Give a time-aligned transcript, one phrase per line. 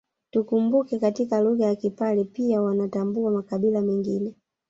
[0.31, 4.35] Tukumbuke katika lugha ya Kipare pia wanatambua makabila mengine